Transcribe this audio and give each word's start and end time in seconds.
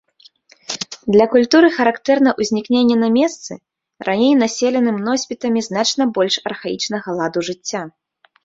Для 1.15 1.25
культуры 1.33 1.67
характэрна 1.75 2.31
ўзнікненне 2.41 2.97
на 3.03 3.09
месцы, 3.17 3.57
раней 4.07 4.33
населеным 4.43 4.97
носьбітамі 5.09 5.59
значна 5.69 6.03
больш 6.17 6.35
архаічнага 6.53 7.09
ладу 7.21 7.39
жыцця. 7.53 7.81